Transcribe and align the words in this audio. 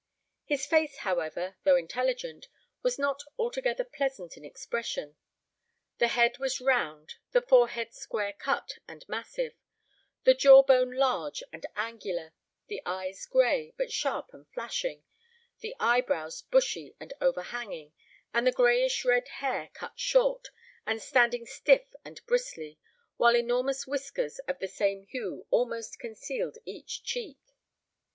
His 0.45 0.65
face, 0.65 0.97
however, 1.05 1.57
though 1.63 1.75
intelligent, 1.75 2.47
was 2.81 2.97
not 2.97 3.21
altogether 3.37 3.83
pleasant 3.83 4.35
in 4.35 4.43
expression; 4.43 5.15
the 5.99 6.07
head 6.07 6.39
was 6.39 6.59
round, 6.59 7.17
the 7.33 7.41
forehead 7.43 7.93
square 7.93 8.33
cut 8.33 8.79
and 8.87 9.07
massive, 9.07 9.53
the 10.23 10.33
jaw 10.33 10.63
bone 10.63 10.89
large 10.91 11.43
and 11.53 11.67
angular, 11.75 12.33
the 12.65 12.81
eyes 12.83 13.27
gray, 13.27 13.75
but 13.77 13.91
sharp 13.91 14.33
and 14.33 14.47
flashing, 14.49 15.03
the 15.59 15.75
eyebrows 15.79 16.41
bushy 16.41 16.95
and 16.99 17.13
overhanging, 17.21 17.93
and 18.33 18.47
the 18.47 18.51
grayish 18.51 19.05
red 19.05 19.27
hair 19.27 19.69
cut 19.75 19.99
short, 19.99 20.47
and 20.83 20.99
standing 20.99 21.45
stiff 21.45 21.93
and 22.03 22.25
bristly, 22.25 22.79
while 23.17 23.35
enormous 23.35 23.85
whiskers 23.85 24.39
of 24.47 24.57
the 24.57 24.67
same 24.67 25.03
hue 25.11 25.45
almost 25.51 25.99
concealed 25.99 26.57
each 26.65 27.03
cheek. 27.03 27.37